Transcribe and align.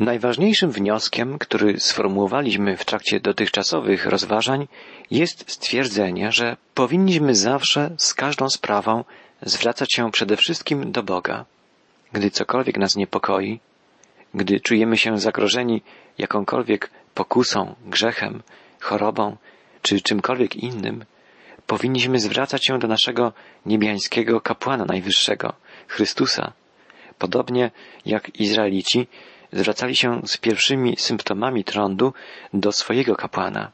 Najważniejszym 0.00 0.70
wnioskiem, 0.70 1.38
który 1.38 1.80
sformułowaliśmy 1.80 2.76
w 2.76 2.84
trakcie 2.84 3.20
dotychczasowych 3.20 4.06
rozważań, 4.06 4.68
jest 5.10 5.50
stwierdzenie, 5.50 6.32
że 6.32 6.56
powinniśmy 6.74 7.34
zawsze 7.34 7.90
z 7.98 8.14
każdą 8.14 8.48
sprawą 8.48 9.04
zwracać 9.42 9.92
się 9.92 10.10
przede 10.10 10.36
wszystkim 10.36 10.92
do 10.92 11.02
Boga. 11.02 11.44
Gdy 12.12 12.30
cokolwiek 12.30 12.78
nas 12.78 12.96
niepokoi, 12.96 13.60
gdy 14.34 14.60
czujemy 14.60 14.96
się 14.96 15.18
zagrożeni 15.18 15.82
jakąkolwiek 16.18 16.90
pokusą, 17.14 17.74
grzechem, 17.86 18.42
chorobą 18.80 19.36
czy 19.82 20.00
czymkolwiek 20.00 20.56
innym, 20.56 21.04
powinniśmy 21.66 22.18
zwracać 22.18 22.66
się 22.66 22.78
do 22.78 22.88
naszego 22.88 23.32
niebiańskiego 23.66 24.40
kapłana 24.40 24.84
najwyższego, 24.84 25.52
Chrystusa. 25.88 26.52
Podobnie 27.18 27.70
jak 28.06 28.40
Izraelici 28.40 29.06
zwracali 29.54 29.96
się 29.96 30.20
z 30.26 30.36
pierwszymi 30.36 30.96
symptomami 30.96 31.64
trądu 31.64 32.12
do 32.52 32.72
swojego 32.72 33.16
kapłana. 33.16 33.70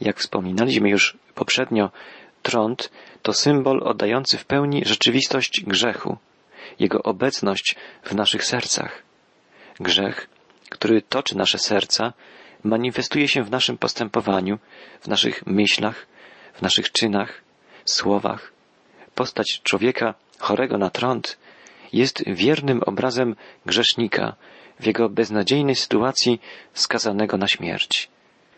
Jak 0.00 0.18
wspominaliśmy 0.18 0.90
już 0.90 1.16
poprzednio, 1.34 1.90
trąd 2.42 2.90
to 3.22 3.32
symbol 3.32 3.80
oddający 3.84 4.38
w 4.38 4.44
pełni 4.44 4.82
rzeczywistość 4.84 5.64
grzechu, 5.66 6.16
jego 6.78 7.02
obecność 7.02 7.76
w 8.02 8.14
naszych 8.14 8.44
sercach. 8.44 9.02
Grzech, 9.80 10.28
który 10.70 11.02
toczy 11.02 11.36
nasze 11.36 11.58
serca, 11.58 12.12
manifestuje 12.64 13.28
się 13.28 13.42
w 13.42 13.50
naszym 13.50 13.78
postępowaniu, 13.78 14.58
w 15.00 15.08
naszych 15.08 15.46
myślach, 15.46 16.06
w 16.54 16.62
naszych 16.62 16.92
czynach, 16.92 17.42
słowach. 17.84 18.52
Postać 19.14 19.60
człowieka 19.62 20.14
chorego 20.38 20.78
na 20.78 20.90
trąd 20.90 21.38
jest 21.92 22.24
wiernym 22.26 22.82
obrazem 22.82 23.36
grzesznika 23.66 24.36
w 24.80 24.86
jego 24.86 25.08
beznadziejnej 25.08 25.74
sytuacji 25.74 26.40
skazanego 26.74 27.36
na 27.36 27.48
śmierć. 27.48 28.08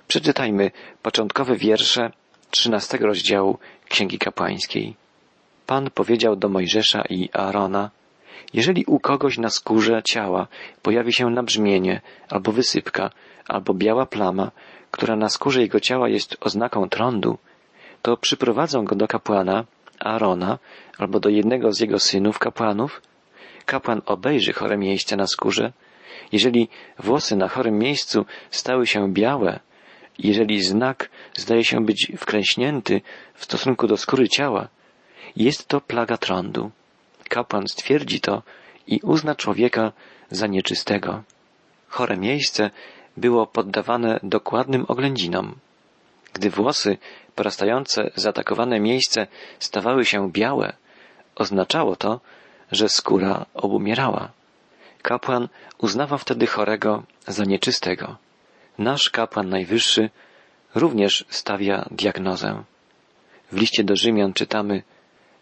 Przeczytajmy 0.08 0.70
początkowe 1.02 1.56
wiersze 1.56 2.10
trzynastego 2.50 3.06
rozdziału 3.06 3.58
Księgi 3.88 4.18
Kapłańskiej. 4.18 4.94
Pan 5.66 5.90
powiedział 5.90 6.36
do 6.36 6.48
Mojżesza 6.48 7.02
i 7.10 7.28
Aarona, 7.32 7.90
jeżeli 8.52 8.84
u 8.84 9.00
kogoś 9.00 9.38
na 9.38 9.50
skórze 9.50 10.02
ciała 10.02 10.46
pojawi 10.82 11.12
się 11.12 11.30
nabrzmienie, 11.30 12.00
albo 12.28 12.52
wysypka, 12.52 13.10
albo 13.48 13.74
biała 13.74 14.06
plama, 14.06 14.50
która 14.90 15.16
na 15.16 15.28
skórze 15.28 15.60
jego 15.60 15.80
ciała 15.80 16.08
jest 16.08 16.36
oznaką 16.40 16.88
trądu, 16.88 17.38
to 18.02 18.16
przyprowadzą 18.16 18.84
go 18.84 18.96
do 18.96 19.08
kapłana, 19.08 19.64
Aarona, 20.00 20.58
albo 20.98 21.20
do 21.20 21.28
jednego 21.28 21.72
z 21.72 21.80
jego 21.80 21.98
synów 21.98 22.38
kapłanów. 22.38 23.02
Kapłan 23.66 24.02
obejrzy 24.06 24.52
chore 24.52 24.78
miejsce 24.78 25.16
na 25.16 25.26
skórze. 25.26 25.72
Jeżeli 26.32 26.68
włosy 26.98 27.36
na 27.36 27.48
chorym 27.48 27.78
miejscu 27.78 28.24
stały 28.50 28.86
się 28.86 29.12
białe, 29.12 29.60
jeżeli 30.18 30.62
znak 30.62 31.10
zdaje 31.34 31.64
się 31.64 31.84
być 31.84 32.12
wklęśnięty 32.18 33.00
w 33.34 33.44
stosunku 33.44 33.86
do 33.86 33.96
skóry 33.96 34.28
ciała, 34.28 34.68
jest 35.36 35.68
to 35.68 35.80
plaga 35.80 36.16
trądu. 36.16 36.70
Kapłan 37.28 37.68
stwierdzi 37.68 38.20
to 38.20 38.42
i 38.86 39.00
uzna 39.02 39.34
człowieka 39.34 39.92
za 40.30 40.46
nieczystego. 40.46 41.22
Chore 41.88 42.16
miejsce 42.16 42.70
było 43.16 43.46
poddawane 43.46 44.20
dokładnym 44.22 44.84
oględzinom. 44.88 45.54
Gdy 46.32 46.50
włosy 46.50 46.98
porastające 47.34 48.10
zaatakowane 48.14 48.80
miejsce 48.80 49.26
stawały 49.58 50.04
się 50.04 50.30
białe, 50.32 50.72
oznaczało 51.34 51.96
to, 51.96 52.20
że 52.72 52.88
skóra 52.88 53.46
obumierała. 53.54 54.37
Kapłan 55.02 55.48
uznawał 55.78 56.18
wtedy 56.18 56.46
chorego 56.46 57.02
za 57.26 57.44
nieczystego. 57.44 58.16
Nasz 58.78 59.10
kapłan 59.10 59.48
najwyższy 59.48 60.10
również 60.74 61.24
stawia 61.28 61.88
diagnozę. 61.90 62.62
W 63.52 63.56
liście 63.56 63.84
do 63.84 63.96
Rzymian 63.96 64.32
czytamy 64.32 64.82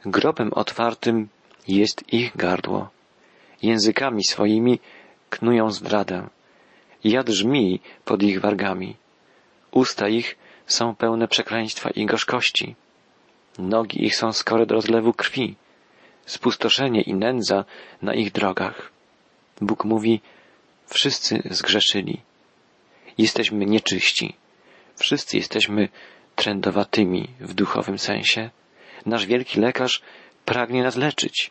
Grobem 0.06 0.52
otwartym 0.52 1.28
jest 1.68 2.12
ich 2.12 2.36
gardło. 2.36 2.88
Językami 3.62 4.24
swoimi 4.24 4.78
knują 5.30 5.70
zdradę. 5.70 6.28
Jad 7.04 7.28
żmi 7.28 7.80
pod 8.04 8.22
ich 8.22 8.40
wargami. 8.40 8.96
Usta 9.70 10.08
ich 10.08 10.36
są 10.66 10.94
pełne 10.94 11.28
przekleństwa 11.28 11.90
i 11.90 12.06
gorzkości. 12.06 12.74
Nogi 13.58 14.04
ich 14.04 14.16
są 14.16 14.32
skore 14.32 14.66
do 14.66 14.74
rozlewu 14.74 15.12
krwi. 15.12 15.56
Spustoszenie 16.26 17.02
i 17.02 17.14
nędza 17.14 17.64
na 18.02 18.14
ich 18.14 18.32
drogach. 18.32 18.95
Bóg 19.60 19.84
mówi, 19.84 20.20
wszyscy 20.86 21.42
zgrzeszyli. 21.50 22.20
Jesteśmy 23.18 23.66
nieczyści. 23.66 24.34
Wszyscy 24.96 25.36
jesteśmy 25.36 25.88
trędowatymi 26.36 27.28
w 27.40 27.54
duchowym 27.54 27.98
sensie. 27.98 28.50
Nasz 29.06 29.26
wielki 29.26 29.60
lekarz 29.60 30.02
pragnie 30.44 30.82
nas 30.82 30.96
leczyć. 30.96 31.50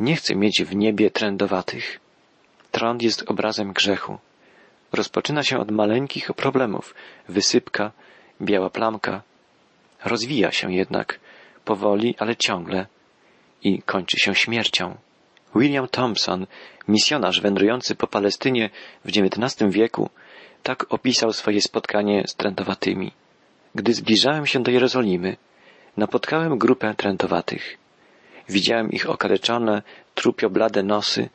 Nie 0.00 0.16
chce 0.16 0.36
mieć 0.36 0.64
w 0.64 0.74
niebie 0.74 1.10
trędowatych. 1.10 2.00
Trąd 2.70 3.02
jest 3.02 3.30
obrazem 3.30 3.72
grzechu. 3.72 4.18
Rozpoczyna 4.92 5.42
się 5.42 5.58
od 5.58 5.70
maleńkich 5.70 6.32
problemów, 6.32 6.94
wysypka, 7.28 7.92
biała 8.42 8.70
plamka. 8.70 9.22
Rozwija 10.04 10.52
się 10.52 10.74
jednak, 10.74 11.20
powoli, 11.64 12.14
ale 12.18 12.36
ciągle 12.36 12.86
i 13.62 13.82
kończy 13.82 14.16
się 14.20 14.34
śmiercią. 14.34 14.96
William 15.54 15.88
Thompson, 15.88 16.46
misjonarz 16.88 17.40
wędrujący 17.40 17.94
po 17.94 18.06
Palestynie 18.06 18.70
w 19.04 19.08
XIX 19.08 19.72
wieku, 19.72 20.10
tak 20.62 20.86
opisał 20.92 21.32
swoje 21.32 21.60
spotkanie 21.60 22.24
z 22.26 22.34
trętowatymi. 22.34 23.12
Gdy 23.74 23.94
zbliżałem 23.94 24.46
się 24.46 24.62
do 24.62 24.70
Jerozolimy, 24.70 25.36
napotkałem 25.96 26.58
grupę 26.58 26.94
trętowatych. 26.96 27.78
Widziałem 28.48 28.90
ich 28.90 29.10
okaleczone, 29.10 29.82
trupio 30.14 30.50
blade 30.50 30.82
nosy, 30.82 31.28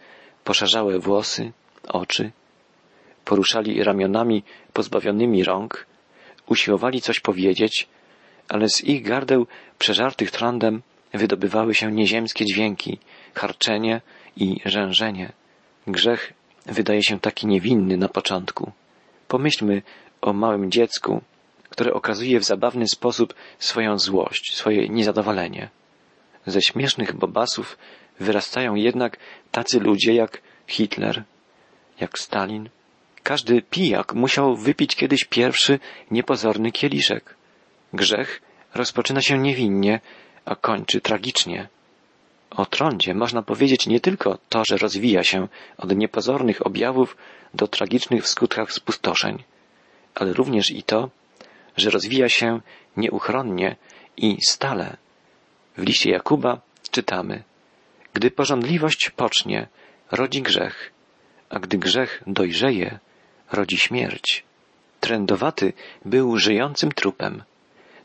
poszarzałe 0.43 0.99
włosy, 0.99 1.51
oczy. 1.87 2.31
Poruszali 3.25 3.83
ramionami 3.83 4.43
pozbawionymi 4.73 5.43
rąk, 5.43 5.85
usiłowali 6.47 7.01
coś 7.01 7.19
powiedzieć, 7.19 7.87
ale 8.49 8.69
z 8.69 8.83
ich 8.83 9.03
gardeł 9.03 9.47
przeżartych 9.79 10.31
trądem 10.31 10.81
wydobywały 11.13 11.75
się 11.75 11.91
nieziemskie 11.91 12.45
dźwięki, 12.45 12.97
harczenie 13.33 14.01
i 14.37 14.61
rzężenie. 14.65 15.31
Grzech 15.87 16.33
wydaje 16.65 17.03
się 17.03 17.19
taki 17.19 17.47
niewinny 17.47 17.97
na 17.97 18.09
początku. 18.09 18.71
Pomyślmy 19.27 19.81
o 20.21 20.33
małym 20.33 20.71
dziecku, 20.71 21.21
które 21.69 21.93
okazuje 21.93 22.39
w 22.39 22.43
zabawny 22.43 22.87
sposób 22.87 23.33
swoją 23.59 23.99
złość, 23.99 24.55
swoje 24.55 24.89
niezadowolenie. 24.89 25.69
Ze 26.45 26.61
śmiesznych 26.61 27.15
bobasów 27.15 27.77
wyrastają 28.19 28.75
jednak 28.75 29.17
tacy 29.51 29.79
ludzie 29.79 30.13
jak 30.13 30.41
Hitler, 30.67 31.23
jak 31.99 32.19
Stalin. 32.19 32.69
Każdy 33.23 33.61
pijak 33.61 34.13
musiał 34.13 34.55
wypić 34.55 34.95
kiedyś 34.95 35.23
pierwszy 35.23 35.79
niepozorny 36.11 36.71
kieliszek. 36.71 37.35
Grzech 37.93 38.41
rozpoczyna 38.73 39.21
się 39.21 39.37
niewinnie, 39.37 39.99
a 40.45 40.55
kończy 40.55 41.01
tragicznie. 41.01 41.67
O 42.49 42.65
trądzie 42.65 43.15
można 43.15 43.41
powiedzieć 43.41 43.87
nie 43.87 43.99
tylko 43.99 44.37
to, 44.49 44.65
że 44.65 44.77
rozwija 44.77 45.23
się 45.23 45.47
od 45.77 45.95
niepozornych 45.95 46.65
objawów 46.67 47.17
do 47.53 47.67
tragicznych 47.67 48.23
w 48.23 48.27
skutkach 48.27 48.73
spustoszeń, 48.73 49.43
ale 50.15 50.33
również 50.33 50.71
i 50.71 50.83
to, 50.83 51.09
że 51.77 51.89
rozwija 51.89 52.29
się 52.29 52.61
nieuchronnie 52.97 53.75
i 54.17 54.37
stale. 54.41 54.97
W 55.77 55.83
liście 55.83 56.11
Jakuba 56.11 56.61
czytamy 56.91 57.43
Gdy 58.13 58.31
porządliwość 58.31 59.09
pocznie, 59.09 59.67
rodzi 60.11 60.41
grzech, 60.41 60.91
a 61.49 61.59
gdy 61.59 61.77
grzech 61.77 62.23
dojrzeje, 62.27 62.99
rodzi 63.51 63.77
śmierć. 63.77 64.43
Trędowaty 64.99 65.73
był 66.05 66.37
żyjącym 66.37 66.91
trupem. 66.91 67.43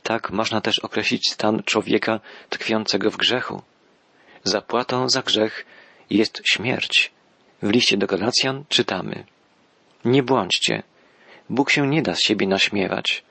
Tak 0.05 0.31
można 0.31 0.61
też 0.61 0.79
określić 0.79 1.31
stan 1.31 1.63
człowieka 1.63 2.21
tkwiącego 2.49 3.11
w 3.11 3.17
grzechu. 3.17 3.63
Zapłatą 4.43 5.09
za 5.09 5.23
grzech 5.23 5.67
jest 6.11 6.43
śmierć. 6.45 7.11
W 7.63 7.71
liście 7.71 7.97
do 7.97 8.07
Galacjan 8.07 8.65
czytamy 8.69 9.25
Nie 10.05 10.23
błądźcie. 10.23 10.83
Bóg 11.51 11.71
się 11.71 11.87
nie 11.87 12.03
da 12.03 12.15
z 12.15 12.21
siebie 12.21 12.47
naśmiewać, 12.47 13.25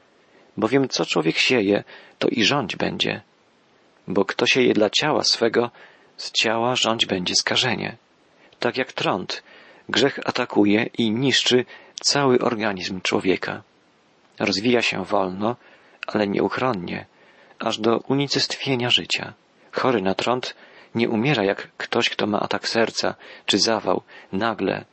bowiem 0.58 0.90
co 0.90 1.06
człowiek 1.06 1.38
sieje, 1.38 1.84
to 2.20 2.28
i 2.28 2.44
rządź 2.44 2.76
będzie. 2.76 3.22
Bo 4.08 4.26
kto 4.26 4.46
sieje 4.46 4.74
dla 4.74 4.90
ciała 4.90 5.24
swego, 5.24 5.72
z 6.18 6.32
ciała 6.32 6.76
rządź 6.76 7.06
będzie 7.06 7.36
skażenie. 7.36 7.98
Tak 8.60 8.78
jak 8.78 8.94
trąd, 8.94 9.44
grzech 9.90 10.20
atakuje 10.26 10.90
i 10.98 11.12
niszczy 11.12 11.66
cały 12.02 12.40
organizm 12.40 13.02
człowieka. 13.02 13.64
Rozwija 14.40 14.82
się 14.82 15.06
wolno, 15.06 15.56
ale 16.08 16.28
nieuchronnie, 16.28 17.06
aż 17.60 17.80
do 17.80 17.98
unicestwienia 17.98 18.90
życia. 18.90 19.34
Chory 19.72 20.02
na 20.02 20.16
trąd 20.16 20.56
nie 20.96 21.10
umiera 21.10 21.44
jak 21.44 21.68
ktoś, 21.78 22.10
kto 22.10 22.28
ma 22.28 22.40
atak 22.40 22.68
serca 22.68 23.16
czy 23.46 23.60
zawał, 23.60 24.02
nagle. 24.32 24.86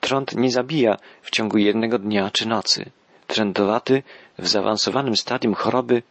Trąd 0.00 0.34
nie 0.36 0.50
zabija 0.50 0.96
w 1.22 1.30
ciągu 1.30 1.58
jednego 1.58 1.98
dnia 1.98 2.30
czy 2.30 2.48
nocy. 2.48 2.90
Trędowaty 3.26 4.02
w 4.38 4.48
zaawansowanym 4.48 5.16
stadium 5.16 5.54
choroby 5.54 6.02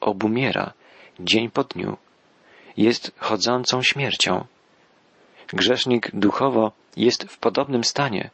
obumiera 0.00 0.72
dzień 1.20 1.50
po 1.50 1.64
dniu. 1.64 1.96
Jest 2.76 3.12
chodzącą 3.18 3.82
śmiercią. 3.82 4.46
Grzesznik 5.52 6.10
duchowo 6.12 6.72
jest 6.96 7.24
w 7.24 7.38
podobnym 7.38 7.84
stanie. 7.84 8.30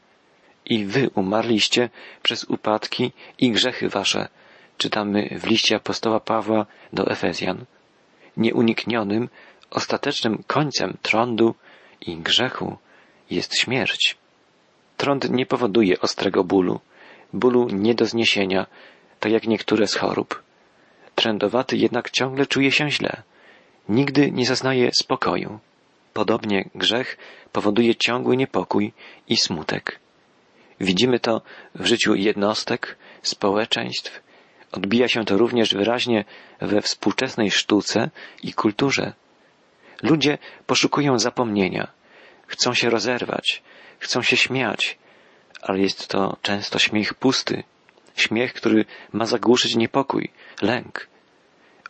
I 0.66 0.84
wy 0.84 1.10
umarliście 1.14 1.90
przez 2.22 2.44
upadki 2.44 3.12
i 3.38 3.50
grzechy 3.50 3.88
wasze, 3.88 4.28
czytamy 4.78 5.28
w 5.38 5.46
liście 5.46 5.76
apostoła 5.76 6.20
Pawła 6.20 6.66
do 6.92 7.06
Efezjan. 7.06 7.64
Nieuniknionym, 8.36 9.28
ostatecznym 9.70 10.42
końcem 10.46 10.96
trądu 11.02 11.54
i 12.00 12.16
grzechu 12.16 12.76
jest 13.30 13.58
śmierć. 13.58 14.16
Trąd 14.96 15.30
nie 15.30 15.46
powoduje 15.46 16.00
ostrego 16.00 16.44
bólu, 16.44 16.80
bólu 17.32 17.68
nie 17.68 17.94
do 17.94 18.06
zniesienia, 18.06 18.66
tak 19.20 19.32
jak 19.32 19.46
niektóre 19.46 19.86
z 19.86 19.94
chorób. 19.94 20.42
Trędowaty 21.14 21.76
jednak 21.76 22.10
ciągle 22.10 22.46
czuje 22.46 22.72
się 22.72 22.90
źle. 22.90 23.22
Nigdy 23.88 24.30
nie 24.30 24.46
zaznaje 24.46 24.90
spokoju. 25.00 25.58
Podobnie 26.12 26.68
grzech 26.74 27.18
powoduje 27.52 27.94
ciągły 27.94 28.36
niepokój 28.36 28.92
i 29.28 29.36
smutek. 29.36 29.98
Widzimy 30.80 31.20
to 31.20 31.42
w 31.74 31.86
życiu 31.86 32.14
jednostek, 32.14 32.96
społeczeństw. 33.22 34.23
Odbija 34.76 35.08
się 35.08 35.24
to 35.24 35.38
również 35.38 35.74
wyraźnie 35.74 36.24
we 36.60 36.80
współczesnej 36.80 37.50
sztuce 37.50 38.10
i 38.42 38.52
kulturze. 38.52 39.12
Ludzie 40.02 40.38
poszukują 40.66 41.18
zapomnienia, 41.18 41.88
chcą 42.46 42.74
się 42.74 42.90
rozerwać, 42.90 43.62
chcą 43.98 44.22
się 44.22 44.36
śmiać, 44.36 44.98
ale 45.62 45.78
jest 45.78 46.08
to 46.08 46.36
często 46.42 46.78
śmiech 46.78 47.14
pusty, 47.14 47.62
śmiech, 48.16 48.54
który 48.54 48.84
ma 49.12 49.26
zagłuszyć 49.26 49.76
niepokój, 49.76 50.30
lęk. 50.62 51.08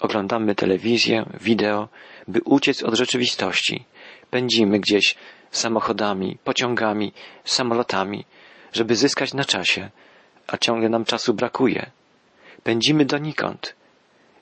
Oglądamy 0.00 0.54
telewizję, 0.54 1.24
wideo, 1.40 1.88
by 2.28 2.40
uciec 2.44 2.82
od 2.82 2.94
rzeczywistości. 2.94 3.84
Pędzimy 4.30 4.80
gdzieś 4.80 5.14
samochodami, 5.50 6.38
pociągami, 6.44 7.12
samolotami, 7.44 8.24
żeby 8.72 8.96
zyskać 8.96 9.34
na 9.34 9.44
czasie, 9.44 9.90
a 10.46 10.56
ciągle 10.56 10.88
nam 10.88 11.04
czasu 11.04 11.34
brakuje. 11.34 11.90
Pędzimy 12.64 13.04
donikąd. 13.04 13.74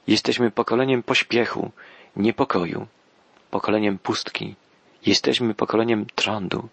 Jesteśmy 0.06 0.50
pokoleniem 0.50 1.02
pośpiechu, 1.02 1.70
niepokoju, 2.16 2.86
pokoleniem 3.50 3.98
pustki. 3.98 4.54
Jesteśmy 5.06 5.54
pokoleniem 5.54 6.06
trądu. 6.14 6.68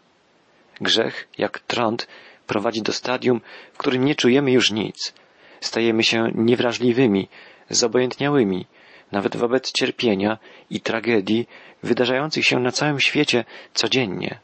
Grzech, 0.82 1.28
jak 1.38 1.60
trąd, 1.60 2.08
prowadzi 2.48 2.82
do 2.82 2.94
stadium, 2.94 3.42
w 3.74 3.78
którym 3.78 4.06
nie 4.06 4.16
czujemy 4.16 4.52
już 4.52 4.72
nic. 4.72 5.14
Stajemy 5.62 6.04
się 6.04 6.32
niewrażliwymi, 6.36 7.28
zobojętniałymi, 7.70 8.66
nawet 9.12 9.36
wobec 9.38 9.72
cierpienia 9.72 10.38
i 10.70 10.82
tragedii 10.82 11.48
wydarzających 11.84 12.46
się 12.46 12.60
na 12.60 12.72
całym 12.72 13.00
świecie 13.00 13.46
codziennie. 13.74 14.40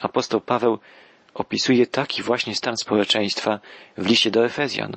Apostoł 0.00 0.40
Paweł 0.40 0.78
opisuje 1.34 1.86
taki 1.86 2.22
właśnie 2.22 2.54
stan 2.54 2.76
społeczeństwa 2.76 3.60
w 3.98 4.06
liście 4.06 4.30
do 4.30 4.44
Efezjan. 4.44 4.96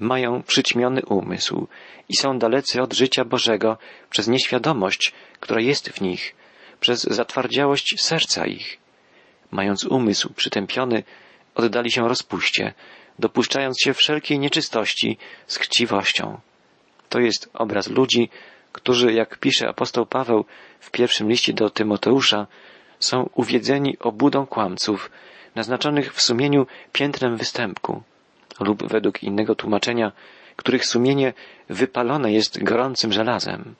Mają 0.00 0.42
przyćmiony 0.42 1.02
umysł 1.06 1.66
i 2.08 2.16
są 2.16 2.38
dalecy 2.38 2.82
od 2.82 2.92
życia 2.92 3.24
Bożego 3.24 3.78
przez 4.10 4.28
nieświadomość, 4.28 5.12
która 5.40 5.60
jest 5.60 5.88
w 5.88 6.00
nich, 6.00 6.34
przez 6.80 7.02
zatwardziałość 7.02 7.94
serca 8.00 8.46
ich. 8.46 8.78
Mając 9.50 9.84
umysł 9.84 10.34
przytępiony, 10.34 11.02
oddali 11.54 11.90
się 11.90 12.08
rozpuście, 12.08 12.74
dopuszczając 13.18 13.80
się 13.80 13.94
wszelkiej 13.94 14.38
nieczystości 14.38 15.18
z 15.46 15.56
chciwością. 15.58 16.40
To 17.08 17.20
jest 17.20 17.50
obraz 17.54 17.88
ludzi, 17.88 18.30
którzy, 18.72 19.12
jak 19.12 19.38
pisze 19.38 19.68
apostoł 19.68 20.06
Paweł 20.06 20.44
w 20.80 20.90
pierwszym 20.90 21.28
liście 21.28 21.52
do 21.52 21.70
Tymoteusza, 21.70 22.46
są 22.98 23.30
uwiedzeni 23.34 23.98
obudą 23.98 24.46
kłamców, 24.46 25.10
naznaczonych 25.54 26.14
w 26.14 26.22
sumieniu 26.22 26.66
piętnem 26.92 27.36
występku, 27.36 28.02
lub 28.60 28.88
według 28.88 29.22
innego 29.22 29.54
tłumaczenia, 29.54 30.12
których 30.56 30.86
sumienie 30.86 31.32
wypalone 31.68 32.32
jest 32.32 32.62
gorącym 32.62 33.12
żelazem. 33.12 33.74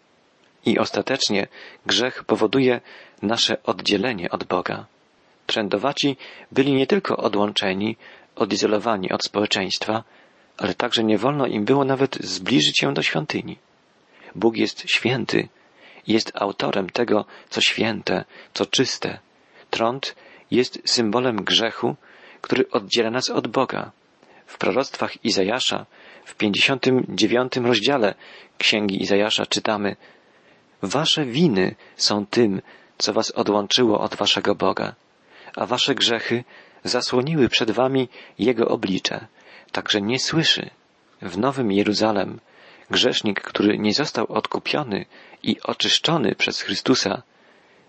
I 0.67 0.79
ostatecznie 0.79 1.47
grzech 1.87 2.25
powoduje 2.25 2.81
nasze 3.23 3.63
oddzielenie 3.63 4.31
od 4.31 4.45
Boga. 4.45 4.87
Trędowaci 5.47 6.17
byli 6.53 6.73
nie 6.73 6.87
tylko 6.87 7.17
odłączeni, 7.17 7.97
odizolowani 8.37 9.13
od 9.13 9.25
społeczeństwa, 9.25 10.05
ale 10.57 10.75
także 10.75 11.05
nie 11.05 11.19
wolno 11.19 11.47
im 11.47 11.65
było 11.65 11.85
nawet 11.85 12.17
zbliżyć 12.21 12.79
się 12.79 12.95
do 12.95 13.03
świątyni. 13.03 13.59
Bóg 14.35 14.57
jest 14.57 14.91
święty, 14.91 15.49
jest 16.07 16.33
autorem 16.35 16.91
tego, 16.91 17.25
co 17.49 17.61
święte, 17.61 18.25
co 18.55 18.67
czyste. 18.67 19.19
Trąd 19.71 20.17
jest 20.51 20.83
symbolem 20.85 21.37
grzechu, 21.37 21.97
który 22.41 22.71
oddziela 22.71 23.11
nas 23.11 23.31
od 23.31 23.49
Boga. 23.49 23.91
W 24.47 24.59
proroctwach 24.59 25.25
Izajasza, 25.25 25.87
w 26.25 26.35
59 26.35 27.57
rozdziale 27.57 28.15
Księgi 28.59 29.03
Izajasza 29.03 29.47
czytamy 29.47 29.97
Wasze 30.83 31.25
winy 31.25 31.75
są 31.97 32.27
tym, 32.27 32.63
co 32.99 33.13
was 33.13 33.31
odłączyło 33.31 34.01
od 34.01 34.15
waszego 34.15 34.55
Boga, 34.55 34.95
a 35.57 35.67
wasze 35.67 35.95
grzechy 35.95 36.45
zasłoniły 36.85 37.49
przed 37.49 37.71
wami 37.71 38.09
Jego 38.39 38.69
oblicze, 38.69 39.27
także 39.73 40.03
nie 40.03 40.19
słyszy. 40.19 40.71
W 41.23 41.39
Nowym 41.39 41.73
Jeruzalem 41.73 42.41
grzesznik, 42.91 43.41
który 43.41 43.79
nie 43.79 43.95
został 43.95 44.27
odkupiony 44.33 45.07
i 45.43 45.57
oczyszczony 45.63 46.35
przez 46.35 46.61
Chrystusa, 46.61 47.23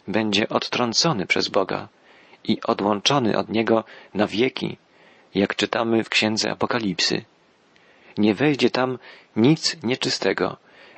będzie 0.08 0.50
odtrącony 0.50 1.26
przez 1.26 1.48
Boga 1.48 1.88
i 2.44 2.62
odłączony 2.62 3.38
od 3.38 3.50
Niego 3.50 3.84
na 4.14 4.28
wieki, 4.28 4.78
jak 5.38 5.56
czytamy 5.56 6.04
w 6.04 6.10
Księdze 6.10 6.52
Apokalipsy. 6.52 7.26
Nie 8.18 8.34
wejdzie 8.34 8.70
tam 8.70 9.00
nic 9.36 9.84
nieczystego, 9.84 10.58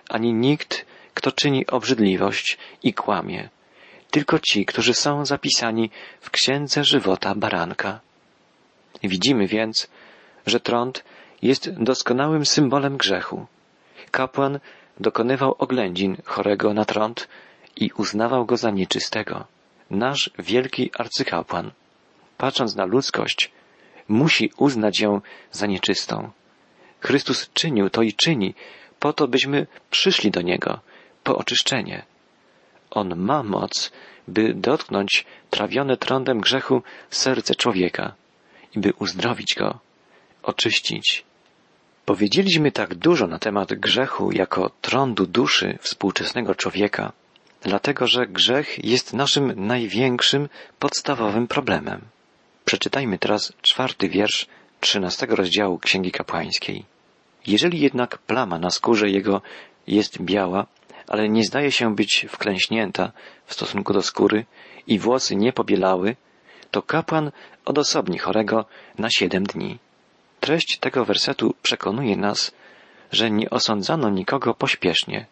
ani 0.09 0.33
nikt, 0.33 0.85
kto 1.13 1.31
czyni 1.31 1.67
obrzydliwość 1.67 2.57
i 2.83 2.93
kłamie, 2.93 3.49
tylko 4.11 4.39
ci, 4.39 4.65
którzy 4.65 4.93
są 4.93 5.25
zapisani 5.25 5.89
w 6.21 6.29
Księdze 6.29 6.83
Żywota 6.83 7.35
Baranka. 7.35 7.99
Widzimy 9.03 9.47
więc, 9.47 9.87
że 10.45 10.59
trąd 10.59 11.03
jest 11.41 11.69
doskonałym 11.83 12.45
symbolem 12.45 12.97
grzechu. 12.97 13.45
Kapłan 14.11 14.59
dokonywał 14.99 15.55
oględzin 15.57 16.17
chorego 16.25 16.73
na 16.73 16.85
trąd 16.85 17.27
i 17.75 17.91
uznawał 17.97 18.45
go 18.45 18.57
za 18.57 18.71
nieczystego. 18.71 19.45
Nasz 19.89 20.29
wielki 20.39 20.91
arcykapłan, 20.97 21.71
patrząc 22.37 22.75
na 22.75 22.85
ludzkość, 22.85 23.51
musi 24.09 24.51
uznać 24.57 24.99
ją 24.99 25.21
za 25.51 25.67
nieczystą. 25.67 26.31
Chrystus 26.99 27.49
czynił 27.53 27.89
to 27.89 28.01
i 28.01 28.13
czyni, 28.13 28.53
po 28.99 29.13
to 29.13 29.27
byśmy 29.27 29.67
przyszli 29.91 30.31
do 30.31 30.41
Niego, 30.41 30.79
po 31.23 31.37
oczyszczenie. 31.37 32.05
On 32.91 33.15
ma 33.15 33.43
moc, 33.43 33.91
by 34.27 34.53
dotknąć 34.53 35.25
trawione 35.49 35.97
trądem 35.97 36.41
grzechu 36.41 36.81
serce 37.09 37.55
człowieka 37.55 38.13
i 38.75 38.79
by 38.79 38.93
uzdrowić 38.99 39.55
go, 39.55 39.79
oczyścić. 40.43 41.23
Powiedzieliśmy 42.05 42.71
tak 42.71 42.95
dużo 42.95 43.27
na 43.27 43.39
temat 43.39 43.73
grzechu 43.73 44.31
jako 44.31 44.71
trądu 44.81 45.25
duszy 45.25 45.77
współczesnego 45.81 46.55
człowieka, 46.55 47.11
dlatego 47.61 48.07
że 48.07 48.27
grzech 48.27 48.85
jest 48.85 49.13
naszym 49.13 49.67
największym, 49.67 50.49
podstawowym 50.79 51.47
problemem. 51.47 52.01
Przeczytajmy 52.69 53.17
teraz 53.17 53.53
czwarty 53.61 54.09
wiersz 54.09 54.47
trzynastego 54.79 55.35
rozdziału 55.35 55.79
Księgi 55.79 56.11
Kapłańskiej. 56.11 56.85
Jeżeli 57.47 57.79
jednak 57.79 58.17
plama 58.17 58.59
na 58.59 58.69
skórze 58.69 59.09
jego 59.09 59.41
jest 59.87 60.21
biała, 60.21 60.65
ale 61.07 61.29
nie 61.29 61.43
zdaje 61.43 61.71
się 61.71 61.95
być 61.95 62.25
wklęśnięta 62.29 63.11
w 63.45 63.53
stosunku 63.53 63.93
do 63.93 64.01
skóry 64.01 64.45
i 64.87 64.99
włosy 64.99 65.35
nie 65.35 65.53
pobielały, 65.53 66.15
to 66.71 66.81
kapłan 66.81 67.31
odosobni 67.65 68.17
chorego 68.17 68.65
na 68.97 69.09
siedem 69.09 69.43
dni. 69.43 69.77
Treść 70.39 70.77
tego 70.79 71.05
wersetu 71.05 71.55
przekonuje 71.61 72.17
nas, 72.17 72.51
że 73.11 73.31
nie 73.31 73.49
osądzano 73.49 74.09
nikogo 74.09 74.53
pośpiesznie. 74.53 75.25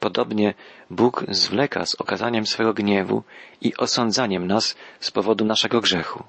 Podobnie 0.00 0.54
Bóg 0.90 1.24
zwleka 1.28 1.86
z 1.86 1.94
okazaniem 1.94 2.46
swego 2.46 2.74
gniewu 2.74 3.22
i 3.60 3.76
osądzaniem 3.76 4.46
nas 4.46 4.76
z 5.00 5.10
powodu 5.10 5.44
naszego 5.44 5.80
grzechu. 5.80 6.24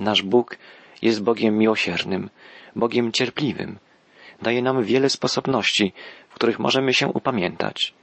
Nasz 0.00 0.22
Bóg 0.22 0.56
jest 1.02 1.22
Bogiem 1.22 1.58
miłosiernym, 1.58 2.30
Bogiem 2.76 3.12
cierpliwym. 3.12 3.78
Daje 4.42 4.62
nam 4.62 4.84
wiele 4.84 5.10
sposobności, 5.10 5.92
w 6.28 6.34
których 6.34 6.58
możemy 6.58 6.94
się 6.94 7.08
upamiętać. 7.08 7.94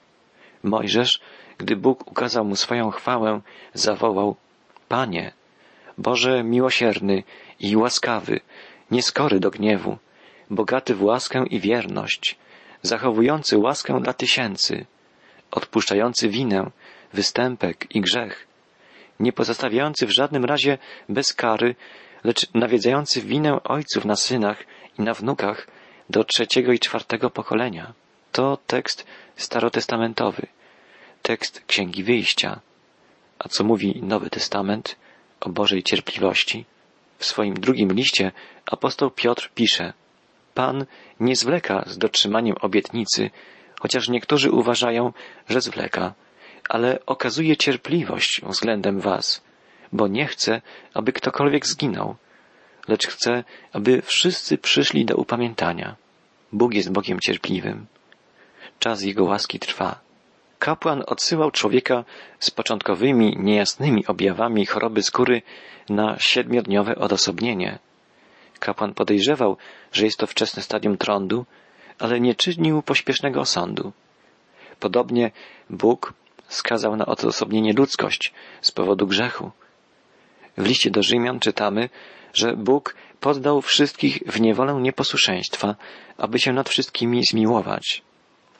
Mojżesz, 0.63 1.21
gdy 1.57 1.75
Bóg 1.75 2.11
ukazał 2.11 2.45
mu 2.45 2.55
swoją 2.55 2.91
chwałę, 2.91 3.41
zawołał 3.73 4.35
Panie, 4.87 5.31
Boże 5.97 6.43
miłosierny 6.43 7.23
i 7.59 7.75
łaskawy, 7.75 8.39
nieskory 8.91 9.39
do 9.39 9.51
gniewu, 9.51 9.97
bogaty 10.49 10.95
w 10.95 11.03
łaskę 11.03 11.45
i 11.49 11.59
wierność, 11.59 12.37
zachowujący 12.81 13.57
łaskę 13.57 14.01
dla 14.01 14.13
tysięcy, 14.13 14.85
odpuszczający 15.51 16.29
winę, 16.29 16.71
występek 17.13 17.95
i 17.95 18.01
grzech, 18.01 18.47
nie 19.19 19.33
pozostawiający 19.33 20.05
w 20.05 20.11
żadnym 20.11 20.45
razie 20.45 20.77
bez 21.09 21.33
kary, 21.33 21.75
lecz 22.23 22.53
nawiedzający 22.53 23.21
winę 23.21 23.63
ojców 23.63 24.05
na 24.05 24.15
synach 24.15 24.63
i 24.99 25.01
na 25.01 25.13
wnukach 25.13 25.67
do 26.09 26.23
trzeciego 26.23 26.71
i 26.71 26.79
czwartego 26.79 27.29
pokolenia. 27.29 27.93
To 28.31 28.57
tekst 28.67 29.05
starotestamentowy, 29.35 30.47
tekst 31.21 31.63
Księgi 31.67 32.03
Wyjścia. 32.03 32.59
A 33.39 33.49
co 33.49 33.63
mówi 33.63 33.99
Nowy 34.03 34.29
Testament 34.29 34.95
o 35.41 35.49
Bożej 35.49 35.83
cierpliwości? 35.83 36.65
W 37.17 37.25
swoim 37.25 37.53
drugim 37.53 37.93
liście 37.93 38.31
apostoł 38.65 39.11
Piotr 39.11 39.51
pisze 39.55 39.93
Pan 40.53 40.85
nie 41.19 41.35
zwleka 41.35 41.83
z 41.87 41.97
dotrzymaniem 41.97 42.55
obietnicy, 42.61 43.29
chociaż 43.79 44.09
niektórzy 44.09 44.51
uważają, 44.51 45.13
że 45.49 45.61
zwleka, 45.61 46.13
ale 46.69 46.99
okazuje 47.05 47.57
cierpliwość 47.57 48.41
względem 48.43 48.99
was, 48.99 49.41
bo 49.91 50.07
nie 50.07 50.27
chce, 50.27 50.61
aby 50.93 51.13
ktokolwiek 51.13 51.65
zginął, 51.65 52.15
lecz 52.87 53.07
chce, 53.07 53.43
aby 53.73 54.01
wszyscy 54.01 54.57
przyszli 54.57 55.05
do 55.05 55.15
upamiętania. 55.15 55.95
Bóg 56.51 56.73
jest 56.73 56.91
Bogiem 56.91 57.19
cierpliwym. 57.19 57.85
Czas 58.79 59.01
Jego 59.01 59.23
łaski 59.23 59.59
trwa. 59.59 59.99
Kapłan 60.59 61.03
odsyłał 61.07 61.51
człowieka 61.51 62.03
z 62.39 62.51
początkowymi, 62.51 63.37
niejasnymi 63.39 64.05
objawami 64.07 64.65
choroby 64.65 65.03
skóry 65.03 65.41
na 65.89 66.19
siedmiodniowe 66.19 66.95
odosobnienie. 66.95 67.79
Kapłan 68.59 68.93
podejrzewał, 68.93 69.57
że 69.91 70.05
jest 70.05 70.17
to 70.17 70.27
wczesne 70.27 70.63
stadium 70.63 70.97
trądu, 70.97 71.45
ale 71.99 72.19
nie 72.19 72.35
czynił 72.35 72.81
pośpiesznego 72.81 73.41
osądu. 73.41 73.91
Podobnie 74.79 75.31
Bóg 75.69 76.13
skazał 76.53 76.95
na 76.95 77.05
odosobnienie 77.05 77.73
ludzkość 77.73 78.33
z 78.61 78.71
powodu 78.71 79.07
grzechu. 79.07 79.51
W 80.57 80.65
liście 80.65 80.91
do 80.91 81.03
Rzymian 81.03 81.39
czytamy, 81.39 81.89
że 82.33 82.55
Bóg 82.55 82.95
poddał 83.19 83.61
wszystkich 83.61 84.19
w 84.25 84.41
niewolę 84.41 84.73
nieposłuszeństwa, 84.73 85.75
aby 86.17 86.39
się 86.39 86.53
nad 86.53 86.69
wszystkimi 86.69 87.21
zmiłować. 87.31 88.01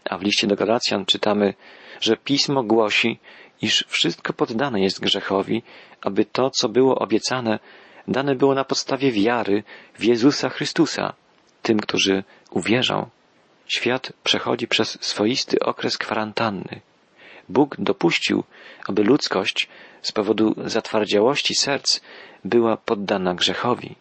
A 0.05 0.17
w 0.17 0.21
liście 0.21 0.47
do 0.47 0.55
Galacjan 0.55 1.05
czytamy, 1.05 1.53
że 2.01 2.17
Pismo 2.17 2.63
głosi, 2.63 3.19
iż 3.61 3.85
wszystko 3.87 4.33
poddane 4.33 4.81
jest 4.81 4.99
grzechowi, 4.99 5.63
aby 6.01 6.25
to, 6.25 6.49
co 6.49 6.69
było 6.69 6.99
obiecane, 6.99 7.59
dane 8.07 8.35
było 8.35 8.55
na 8.55 8.63
podstawie 8.63 9.11
wiary 9.11 9.63
w 9.95 10.03
Jezusa 10.03 10.49
Chrystusa, 10.49 11.13
tym, 11.61 11.79
którzy 11.79 12.23
uwierzą. 12.51 13.09
Świat 13.67 14.13
przechodzi 14.23 14.67
przez 14.67 14.97
swoisty 15.01 15.59
okres 15.59 15.97
kwarantanny. 15.97 16.81
Bóg 17.49 17.75
dopuścił, 17.79 18.43
aby 18.87 19.03
ludzkość 19.03 19.69
z 20.01 20.11
powodu 20.11 20.55
zatwardziałości 20.57 21.55
serc 21.55 21.99
była 22.45 22.77
poddana 22.77 23.35
grzechowi. 23.35 23.95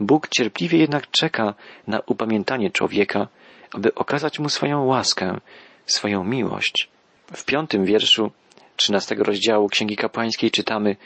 Bóg 0.00 0.28
cierpliwie 0.28 0.78
jednak 0.78 1.10
czeka 1.10 1.54
na 1.86 2.00
upamiętanie 2.06 2.70
człowieka, 2.70 3.28
aby 3.72 3.94
okazać 3.94 4.38
mu 4.38 4.48
swoją 4.48 4.84
łaskę, 4.84 5.40
swoją 5.86 6.24
miłość. 6.24 6.88
W 7.32 7.44
piątym 7.44 7.84
wierszu 7.84 8.30
trzynastego 8.76 9.24
rozdziału 9.24 9.68
Księgi 9.68 9.96
Kapłańskiej 9.96 10.50
czytamy 10.50 10.96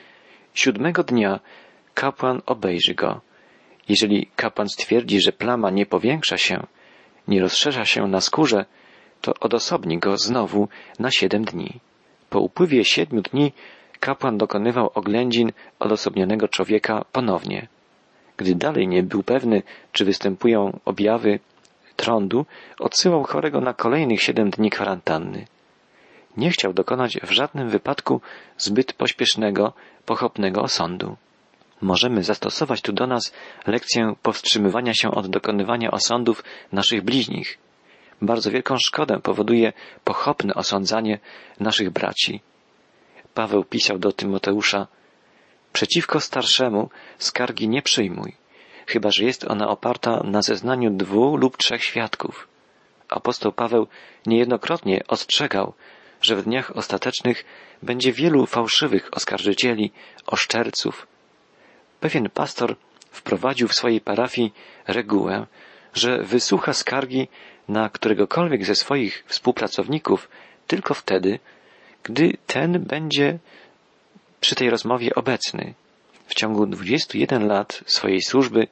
Siódmego 0.55 1.05
dnia 1.05 1.41
kapłan 1.95 2.43
obejrzy 2.47 2.95
go. 2.95 3.21
Jeżeli 3.89 4.27
kapłan 4.37 4.69
stwierdzi, 4.69 5.21
że 5.21 5.33
plama 5.33 5.71
nie 5.71 5.87
powiększa 5.87 6.37
się, 6.37 6.67
nie 7.29 7.41
rozszerza 7.41 7.85
się 7.85 8.07
na 8.07 8.21
skórze, 8.21 8.65
to 9.21 9.35
odosobni 9.41 9.99
go 9.99 10.17
znowu 10.17 10.69
na 10.99 11.11
siedem 11.11 11.45
dni. 11.45 11.81
Po 12.31 12.41
upływie 12.41 12.85
siedmiu 12.85 13.23
dni 13.23 13.53
kapłan 14.01 14.39
dokonywał 14.39 14.91
oględzin 14.95 15.53
odosobnionego 15.79 16.49
człowieka 16.49 17.05
ponownie. 17.13 17.69
Gdy 18.37 18.55
dalej 18.55 18.89
nie 18.89 19.03
był 19.03 19.23
pewny, 19.23 19.63
czy 19.93 20.05
występują 20.05 20.81
objawy 20.85 21.39
trądu, 21.97 22.47
odsyłał 22.79 23.25
chorego 23.25 23.61
na 23.61 23.75
kolejnych 23.75 24.23
siedem 24.23 24.51
dni 24.51 24.71
kwarantanny. 24.71 25.47
Nie 26.37 26.51
chciał 26.51 26.73
dokonać 26.73 27.19
w 27.23 27.31
żadnym 27.31 27.69
wypadku 27.69 28.21
zbyt 28.59 28.93
pośpiesznego, 28.93 29.73
pochopnego 30.07 30.63
osądu. 30.63 31.17
Możemy 31.81 32.23
zastosować 32.23 32.83
tu 32.83 32.93
do 32.93 33.07
nas 33.07 33.33
lekcję 33.67 34.15
powstrzymywania 34.23 34.95
się 34.95 35.11
od 35.11 35.27
dokonywania 35.27 35.91
osądów 35.91 36.45
naszych 36.73 37.03
bliźnich. 37.03 37.59
Bardzo 38.23 38.51
wielką 38.51 38.77
szkodę 38.79 39.21
powoduje 39.21 39.73
pochopne 40.05 40.55
osądzanie 40.55 41.19
naszych 41.61 41.91
braci. 41.91 42.41
Paweł 43.35 43.65
pisał 43.65 43.99
do 43.99 44.13
Tymoteusza 44.13 44.87
Przeciwko 45.73 46.21
starszemu 46.21 46.91
skargi 47.19 47.69
nie 47.69 47.83
przyjmuj, 47.83 48.37
chyba 48.87 49.11
że 49.11 49.25
jest 49.25 49.45
ona 49.45 49.69
oparta 49.69 50.23
na 50.25 50.43
zeznaniu 50.43 50.91
dwóch 50.91 51.41
lub 51.41 51.57
trzech 51.57 51.85
świadków. 51.85 52.49
Apostoł 53.09 53.53
Paweł 53.53 53.87
niejednokrotnie 54.27 55.05
ostrzegał, 55.09 55.75
że 56.21 56.37
w 56.37 56.43
dniach 56.43 56.77
ostatecznych 56.77 57.45
będzie 57.83 58.13
wielu 58.13 58.47
fałszywych 58.47 59.09
oskarżycieli, 59.13 59.93
oszczerców. 60.27 61.07
Pewien 62.01 62.31
pastor 62.31 62.77
wprowadził 63.11 63.69
w 63.69 63.75
swojej 63.75 64.01
parafii 64.01 64.53
regułę, 64.87 65.47
że 65.95 66.23
wysłucha 66.23 66.73
skargi 66.73 67.29
na 67.69 67.89
któregokolwiek 67.89 68.65
ze 68.65 68.75
swoich 68.75 69.25
współpracowników 69.27 70.29
tylko 70.67 70.95
wtedy, 70.95 71.39
gdy 72.03 72.33
ten 72.47 72.85
będzie 72.85 73.39
przy 74.41 74.55
tej 74.55 74.71
rozmowie 74.71 75.15
obecny. 75.15 75.75
W 76.27 76.35
ciągu 76.35 76.67
21 76.67 77.47
lat 77.47 77.83
swojej 77.87 78.23
służby 78.23 78.67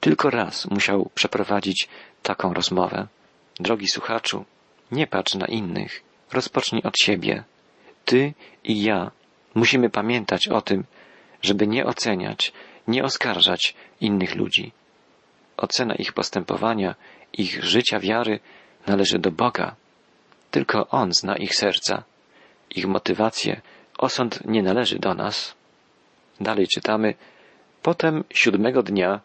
tylko 0.00 0.30
raz 0.30 0.70
musiał 0.70 1.10
przeprowadzić 1.14 1.88
taką 2.22 2.54
rozmowę. 2.54 3.06
Drogi 3.60 3.88
słuchaczu, 3.88 4.44
nie 4.92 5.06
patrz 5.06 5.34
na 5.34 5.46
innych, 5.46 6.02
rozpocznij 6.32 6.82
od 6.82 6.98
siebie. 6.98 7.44
Ty 8.04 8.34
i 8.64 8.82
ja 8.82 9.10
musimy 9.54 9.90
pamiętać 9.90 10.48
o 10.48 10.60
tym, 10.60 10.84
żeby 11.42 11.66
nie 11.66 11.86
oceniać, 11.86 12.52
nie 12.88 13.04
oskarżać 13.04 13.74
innych 14.00 14.34
ludzi. 14.34 14.72
Ocena 15.56 15.94
ich 15.94 16.12
postępowania, 16.12 16.94
ich 17.32 17.64
życia 17.64 18.00
wiary 18.00 18.40
należy 18.86 19.18
do 19.18 19.30
Boga. 19.30 19.76
Tylko 20.50 20.88
On 20.88 21.12
zna 21.12 21.36
ich 21.36 21.54
serca, 21.54 22.02
ich 22.70 22.86
motywacje. 22.86 23.60
Osąd 23.98 24.46
nie 24.46 24.62
należy 24.62 24.98
do 24.98 25.14
nas. 25.14 25.54
Dalej 26.40 26.68
czytamy, 26.68 27.14
potem 27.82 28.24
siódmego 28.30 28.82
dnia 28.82 29.20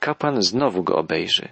kapłan 0.00 0.42
znowu 0.42 0.82
go 0.82 0.96
obejrzy. 0.96 1.48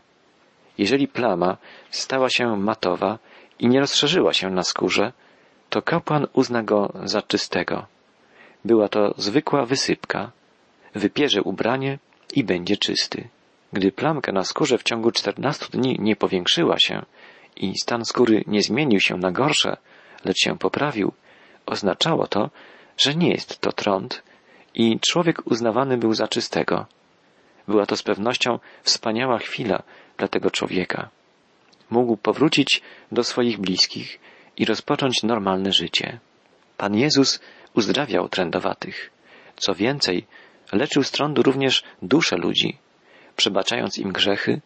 Jeżeli 0.78 1.08
plama 1.08 1.56
stała 1.90 2.30
się 2.30 2.56
matowa 2.56 3.18
i 3.58 3.68
nie 3.68 3.80
rozszerzyła 3.80 4.32
się 4.32 4.50
na 4.50 4.62
skórze, 4.62 5.12
to 5.70 5.82
kapłan 5.82 6.26
uzna 6.32 6.62
go 6.62 6.92
za 7.04 7.22
czystego. 7.22 7.86
Była 8.64 8.88
to 8.88 9.14
zwykła 9.16 9.66
wysypka. 9.66 10.30
Wypierze 10.94 11.42
ubranie 11.42 11.98
i 12.34 12.44
będzie 12.44 12.76
czysty. 12.76 13.28
Gdy 13.72 13.92
plamka 13.92 14.32
na 14.32 14.44
skórze 14.44 14.78
w 14.78 14.82
ciągu 14.82 15.10
czternastu 15.10 15.68
dni 15.78 15.96
nie 16.00 16.16
powiększyła 16.16 16.78
się 16.78 17.04
i 17.56 17.78
stan 17.82 18.04
skóry 18.04 18.44
nie 18.46 18.62
zmienił 18.62 19.00
się 19.00 19.16
na 19.16 19.32
gorsze, 19.32 19.76
lecz 20.24 20.38
się 20.38 20.58
poprawił, 20.58 21.12
oznaczało 21.66 22.26
to, 22.26 22.50
że 22.96 23.14
nie 23.14 23.30
jest 23.30 23.60
to 23.60 23.72
trąd 23.72 24.22
i 24.74 25.00
człowiek 25.00 25.46
uznawany 25.46 25.96
był 25.96 26.14
za 26.14 26.28
czystego. 26.28 26.86
Była 27.68 27.86
to 27.86 27.96
z 27.96 28.02
pewnością 28.02 28.58
wspaniała 28.82 29.38
chwila 29.38 29.82
dla 30.16 30.28
tego 30.28 30.50
człowieka. 30.50 31.08
Mógł 31.90 32.16
powrócić 32.16 32.82
do 33.12 33.24
swoich 33.24 33.58
bliskich 33.58 34.20
i 34.56 34.64
rozpocząć 34.64 35.22
normalne 35.22 35.72
życie. 35.72 36.18
Pan 36.76 36.94
Jezus 36.94 37.40
uzdrawiał 37.74 38.28
trędowatych. 38.28 39.10
Co 39.56 39.74
więcej, 39.74 40.26
leczył 40.72 41.02
z 41.02 41.10
trądu 41.10 41.42
również 41.42 41.82
dusze 42.02 42.36
ludzi, 42.36 42.78
przebaczając 43.38 43.98
im 43.98 44.12
grzechy, 44.12 44.60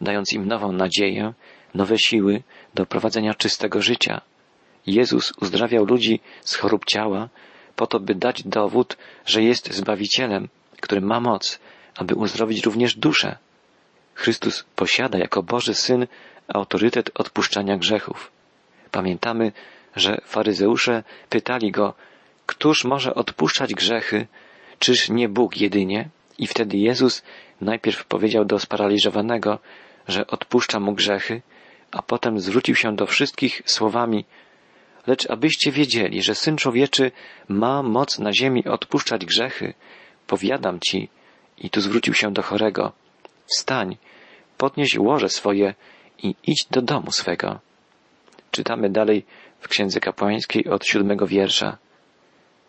dając 0.00 0.32
im 0.32 0.48
nową 0.48 0.72
nadzieję, 0.72 1.32
nowe 1.74 1.98
siły 1.98 2.42
do 2.74 2.86
prowadzenia 2.86 3.34
czystego 3.34 3.82
życia. 3.82 4.20
Jezus 4.86 5.32
uzdrawiał 5.40 5.84
ludzi 5.84 6.20
z 6.40 6.54
chorób 6.54 6.84
ciała, 6.84 7.28
po 7.76 7.86
to, 7.86 8.00
by 8.00 8.14
dać 8.14 8.42
dowód, 8.42 8.96
że 9.26 9.42
jest 9.42 9.72
Zbawicielem, 9.72 10.48
który 10.80 11.00
ma 11.00 11.20
moc, 11.20 11.58
aby 11.96 12.14
uzdrowić 12.14 12.64
również 12.64 12.94
duszę. 12.94 13.36
Chrystus 14.14 14.64
posiada 14.76 15.18
jako 15.18 15.42
Boży 15.42 15.74
Syn 15.74 16.06
autorytet 16.48 17.10
odpuszczania 17.14 17.76
grzechów. 17.76 18.30
Pamiętamy, 18.90 19.52
że 19.96 20.20
faryzeusze 20.24 21.02
pytali 21.28 21.72
go, 21.72 21.94
któż 22.46 22.84
może 22.84 23.14
odpuszczać 23.14 23.74
grzechy, 23.74 24.26
czyż 24.78 25.08
nie 25.08 25.28
Bóg 25.28 25.56
jedynie? 25.56 26.08
I 26.38 26.46
wtedy 26.46 26.76
Jezus 26.76 27.22
najpierw 27.60 28.04
powiedział 28.04 28.44
do 28.44 28.58
sparaliżowanego, 28.58 29.58
że 30.08 30.26
odpuszcza 30.26 30.80
mu 30.80 30.92
grzechy, 30.92 31.42
a 31.90 32.02
potem 32.02 32.40
zwrócił 32.40 32.74
się 32.74 32.96
do 32.96 33.06
wszystkich 33.06 33.62
słowami 33.64 34.24
Lecz 35.06 35.30
abyście 35.30 35.72
wiedzieli, 35.72 36.22
że 36.22 36.34
Syn 36.34 36.56
Człowieczy 36.56 37.12
ma 37.48 37.82
moc 37.82 38.18
na 38.18 38.32
ziemi 38.32 38.64
odpuszczać 38.64 39.24
grzechy, 39.24 39.74
powiadam 40.26 40.80
ci, 40.80 41.08
i 41.58 41.70
tu 41.70 41.80
zwrócił 41.80 42.14
się 42.14 42.32
do 42.32 42.42
chorego, 42.42 42.92
wstań, 43.46 43.96
podnieś 44.58 44.98
łoże 44.98 45.28
swoje 45.28 45.74
i 46.22 46.34
idź 46.46 46.66
do 46.70 46.82
domu 46.82 47.12
swego. 47.12 47.60
Czytamy 48.50 48.90
dalej 48.90 49.24
w 49.60 49.68
Księdze 49.68 50.00
Kapłańskiej 50.00 50.68
od 50.68 50.86
siódmego 50.86 51.26
wiersza. 51.26 51.78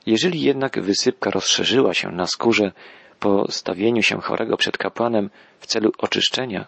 Jeżeli 0.05 0.41
jednak 0.41 0.81
wysypka 0.81 1.31
rozszerzyła 1.31 1.93
się 1.93 2.11
na 2.11 2.27
skórze 2.27 2.71
po 3.19 3.51
stawieniu 3.51 4.03
się 4.03 4.21
chorego 4.21 4.57
przed 4.57 4.77
kapłanem 4.77 5.29
w 5.59 5.65
celu 5.65 5.91
oczyszczenia, 5.97 6.67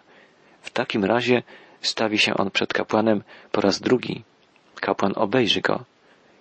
w 0.60 0.70
takim 0.70 1.04
razie 1.04 1.42
stawi 1.80 2.18
się 2.18 2.34
on 2.34 2.50
przed 2.50 2.72
kapłanem 2.72 3.22
po 3.52 3.60
raz 3.60 3.80
drugi. 3.80 4.22
Kapłan 4.80 5.12
obejrzy 5.16 5.60
go. 5.60 5.84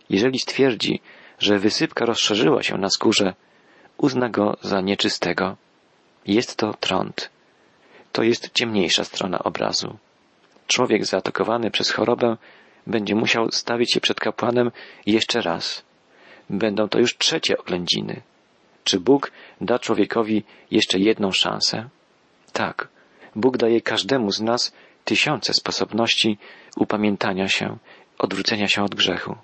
Jeżeli 0.09 0.39
stwierdzi, 0.39 1.01
że 1.39 1.59
wysypka 1.59 2.05
rozszerzyła 2.05 2.63
się 2.63 2.77
na 2.77 2.89
skórze, 2.89 3.33
uzna 3.97 4.29
go 4.29 4.57
za 4.61 4.81
nieczystego. 4.81 5.57
Jest 6.27 6.55
to 6.55 6.73
trąd. 6.73 7.29
To 8.11 8.23
jest 8.23 8.51
ciemniejsza 8.53 9.03
strona 9.03 9.39
obrazu. 9.39 9.97
Człowiek 10.67 11.05
zaatakowany 11.05 11.71
przez 11.71 11.91
chorobę 11.91 12.37
będzie 12.87 13.15
musiał 13.15 13.51
stawić 13.51 13.93
się 13.93 14.01
przed 14.01 14.19
kapłanem 14.19 14.71
jeszcze 15.05 15.41
raz. 15.41 15.83
Będą 16.49 16.89
to 16.89 16.99
już 16.99 17.17
trzecie 17.17 17.57
oględziny. 17.57 18.21
Czy 18.89 18.99
Bóg 18.99 19.31
da 19.61 19.79
człowiekowi 19.79 20.43
jeszcze 20.71 20.99
jedną 20.99 21.31
szansę? 21.31 21.89
Tak. 22.53 22.87
Bóg 23.35 23.57
daje 23.57 23.81
każdemu 23.81 24.31
z 24.31 24.41
nas 24.41 24.73
tysiące 25.05 25.53
sposobności 25.53 26.37
upamiętania 26.77 27.47
się, 27.47 27.77
odwrócenia 28.17 28.67
się 28.67 28.83
od 28.83 28.95
grzechu. 28.95 29.35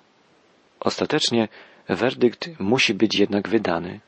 Ostatecznie 0.80 1.48
werdykt 1.88 2.60
musi 2.60 2.94
być 2.94 3.18
jednak 3.18 3.48
wydany. 3.48 4.00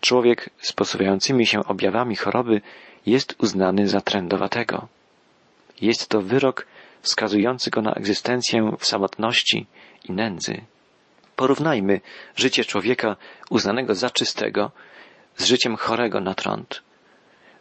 Człowiek 0.00 0.50
z 0.58 0.72
posuwającymi 0.72 1.46
się 1.46 1.64
objawami 1.64 2.16
choroby 2.16 2.60
jest 3.06 3.34
uznany 3.38 3.88
za 3.88 4.00
trędowatego. 4.00 4.88
Jest 5.80 6.08
to 6.08 6.20
wyrok 6.22 6.66
wskazujący 7.02 7.70
go 7.70 7.82
na 7.82 7.94
egzystencję 7.94 8.76
w 8.78 8.86
samotności 8.86 9.66
i 10.08 10.12
nędzy. 10.12 10.64
Porównajmy 11.36 12.00
życie 12.36 12.64
człowieka 12.64 13.16
uznanego 13.50 13.94
za 13.94 14.10
czystego 14.10 14.70
z 15.36 15.44
życiem 15.44 15.76
chorego 15.76 16.20
na 16.20 16.34
trąd. 16.34 16.82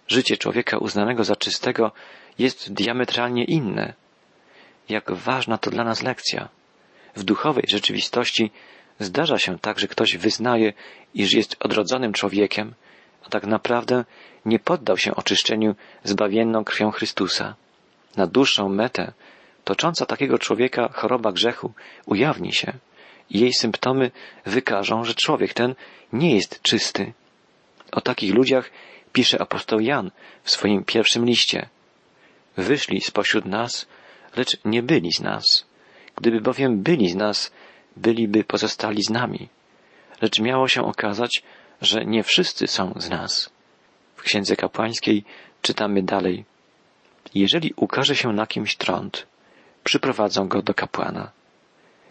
Życie 0.08 0.38
człowieka 0.38 0.78
uznanego 0.78 1.24
za 1.24 1.36
czystego 1.36 1.92
jest 2.40 2.74
diametralnie 2.74 3.44
inne. 3.44 3.94
Jak 4.90 5.12
ważna 5.12 5.58
to 5.58 5.72
dla 5.72 5.84
nas 5.84 6.04
lekcja. 6.04 6.50
W 7.16 7.24
duchowej 7.24 7.64
rzeczywistości 7.68 8.52
zdarza 9.00 9.38
się 9.40 9.60
tak, 9.60 9.80
że 9.80 9.88
ktoś 9.88 10.18
wyznaje, 10.18 10.74
iż 11.14 11.34
jest 11.34 11.56
odrodzonym 11.60 12.14
człowiekiem, 12.14 12.74
a 13.26 13.30
tak 13.30 13.46
naprawdę 13.46 14.06
nie 14.46 14.60
poddał 14.60 14.98
się 14.98 15.16
oczyszczeniu 15.16 15.76
zbawienną 16.04 16.64
krwią 16.64 16.92
Chrystusa. 16.92 17.56
Na 18.18 18.28
dłuższą 18.28 18.70
metę 18.70 19.14
tocząca 19.64 20.06
takiego 20.06 20.40
człowieka 20.40 20.90
choroba 20.94 21.32
grzechu 21.32 21.74
ujawni 22.06 22.54
się 22.54 22.74
jej 23.34 23.54
symptomy 23.54 24.12
wykażą, 24.46 25.04
że 25.04 25.14
człowiek 25.14 25.54
ten 25.54 25.76
nie 26.14 26.36
jest 26.36 26.62
czysty. 26.62 27.14
O 27.92 28.02
takich 28.02 28.34
ludziach 28.34 28.72
pisze 29.14 29.42
apostoł 29.42 29.80
Jan 29.80 30.12
w 30.44 30.52
swoim 30.52 30.84
pierwszym 30.84 31.26
liście. 31.26 31.70
Wyszli 32.58 33.02
spośród 33.02 33.46
nas, 33.46 33.88
lecz 34.36 34.58
nie 34.66 34.84
byli 34.84 35.14
z 35.14 35.22
nas. 35.22 35.66
Gdyby 36.16 36.42
bowiem 36.42 36.82
byli 36.82 37.10
z 37.10 37.16
nas, 37.16 37.52
byliby 37.96 38.44
pozostali 38.44 39.04
z 39.04 39.10
nami. 39.10 39.50
Lecz 40.22 40.40
miało 40.40 40.68
się 40.68 40.82
okazać, 40.82 41.44
że 41.82 42.06
nie 42.06 42.24
wszyscy 42.24 42.68
są 42.68 42.94
z 42.96 43.10
nas. 43.10 43.50
W 44.16 44.22
Księdze 44.22 44.56
Kapłańskiej 44.56 45.24
czytamy 45.62 46.04
dalej. 46.04 46.46
Jeżeli 47.36 47.74
ukaże 47.76 48.16
się 48.16 48.34
na 48.34 48.48
kimś 48.48 48.76
trąd, 48.76 49.28
przyprowadzą 49.84 50.48
go 50.48 50.62
do 50.62 50.74
kapłana. 50.74 51.32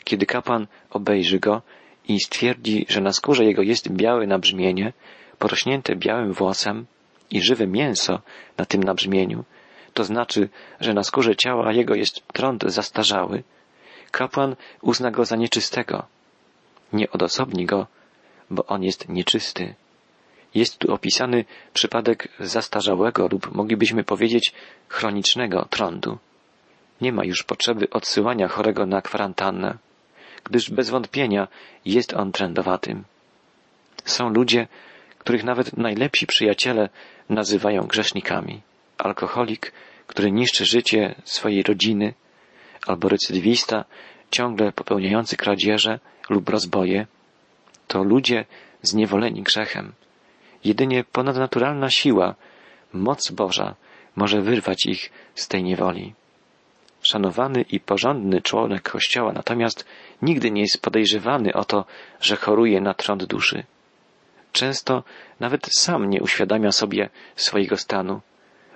Kiedy 0.04 0.26
kapłan 0.26 0.66
obejrzy 0.90 1.38
go 1.38 1.62
i 2.08 2.20
stwierdzi, 2.20 2.86
że 2.88 3.00
na 3.00 3.12
skórze 3.12 3.44
jego 3.44 3.62
jest 3.62 3.92
białe 3.92 4.26
nabrzmienie, 4.26 4.92
porośnięte 5.38 5.96
białym 5.96 6.32
włosem 6.32 6.86
i 7.30 7.42
żywe 7.42 7.66
mięso 7.66 8.20
na 8.58 8.64
tym 8.64 8.82
nabrzmieniu, 8.82 9.44
to 9.94 10.04
znaczy, 10.04 10.48
że 10.80 10.94
na 10.94 11.02
skórze 11.02 11.36
ciała 11.36 11.72
jego 11.72 11.94
jest 11.94 12.26
trąd 12.32 12.64
zastarzały, 12.66 13.42
kapłan 14.10 14.56
uzna 14.82 15.10
go 15.10 15.24
za 15.24 15.36
nieczystego. 15.36 16.06
Nie 16.92 17.10
odosobni 17.10 17.66
go, 17.66 17.86
bo 18.50 18.66
on 18.66 18.82
jest 18.82 19.08
nieczysty. 19.08 19.74
Jest 20.54 20.78
tu 20.78 20.94
opisany 20.94 21.44
przypadek 21.72 22.28
zastarzałego 22.40 23.28
lub 23.28 23.54
moglibyśmy 23.54 24.04
powiedzieć 24.04 24.52
chronicznego 24.88 25.66
trądu. 25.70 26.18
Nie 27.00 27.12
ma 27.12 27.24
już 27.24 27.42
potrzeby 27.42 27.90
odsyłania 27.90 28.48
chorego 28.48 28.86
na 28.86 29.02
kwarantannę, 29.02 29.78
gdyż 30.44 30.70
bez 30.70 30.90
wątpienia 30.90 31.48
jest 31.84 32.14
on 32.14 32.32
trędowatym. 32.32 33.04
Są 34.04 34.28
ludzie, 34.28 34.68
których 35.18 35.44
nawet 35.44 35.76
najlepsi 35.76 36.26
przyjaciele 36.26 36.88
nazywają 37.28 37.82
grzesznikami. 37.82 38.60
Alkoholik, 38.98 39.72
który 40.06 40.32
niszczy 40.32 40.64
życie 40.64 41.14
swojej 41.24 41.62
rodziny, 41.62 42.14
albo 42.86 43.08
recydywista, 43.08 43.84
ciągle 44.30 44.72
popełniający 44.72 45.36
kradzieże 45.36 46.00
lub 46.30 46.48
rozboje, 46.48 47.06
to 47.86 48.04
ludzie 48.04 48.44
zniewoleni 48.82 49.42
grzechem. 49.42 49.92
Jedynie 50.64 51.04
ponadnaturalna 51.04 51.90
siła, 51.90 52.34
moc 52.92 53.30
Boża 53.30 53.74
może 54.16 54.40
wyrwać 54.40 54.86
ich 54.86 55.12
z 55.34 55.48
tej 55.48 55.62
niewoli. 55.62 56.14
Szanowany 57.02 57.62
i 57.62 57.80
porządny 57.80 58.42
członek 58.42 58.90
Kościoła 58.90 59.32
natomiast 59.32 59.86
nigdy 60.22 60.50
nie 60.50 60.60
jest 60.60 60.82
podejrzewany 60.82 61.54
o 61.54 61.64
to, 61.64 61.84
że 62.20 62.36
choruje 62.36 62.80
na 62.80 62.94
trąd 62.94 63.24
duszy. 63.24 63.64
Często 64.52 65.04
nawet 65.40 65.66
sam 65.74 66.10
nie 66.10 66.20
uświadamia 66.20 66.72
sobie 66.72 67.10
swojego 67.36 67.76
stanu, 67.76 68.20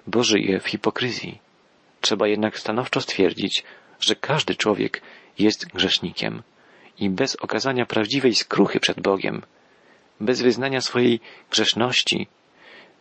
bo 0.07 0.23
żyje 0.23 0.61
w 0.61 0.69
hipokryzji. 0.69 1.39
Trzeba 2.01 2.29
jednak 2.29 2.59
stanowczo 2.59 3.01
stwierdzić, 3.01 3.65
że 4.01 4.15
każdy 4.15 4.55
człowiek 4.55 5.03
jest 5.39 5.67
grzesznikiem 5.67 6.43
i 6.99 7.11
bez 7.11 7.37
okazania 7.37 7.87
prawdziwej 7.87 8.35
skruchy 8.35 8.81
przed 8.81 9.01
Bogiem, 9.01 9.43
bez 10.21 10.43
wyznania 10.43 10.81
swojej 10.81 11.21
grzeszności, 11.51 12.27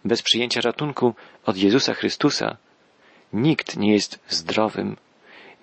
bez 0.06 0.22
przyjęcia 0.22 0.62
ratunku 0.62 1.16
od 1.46 1.58
Jezusa 1.58 1.94
Chrystusa, 1.94 2.58
nikt 3.34 3.78
nie 3.78 3.94
jest 3.94 4.20
zdrowym, 4.28 4.98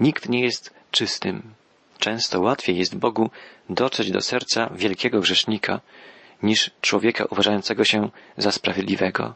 nikt 0.03 0.29
nie 0.29 0.41
jest 0.41 0.75
czystym. 0.91 1.55
Często 1.99 2.41
łatwiej 2.41 2.77
jest 2.79 2.97
Bogu 2.97 3.31
dotrzeć 3.71 4.11
do 4.11 4.21
serca 4.21 4.71
wielkiego 4.75 5.21
grzesznika, 5.21 5.81
niż 6.43 6.71
człowieka 6.81 7.25
uważającego 7.25 7.85
się 7.85 8.11
za 8.37 8.53
sprawiedliwego. 8.53 9.35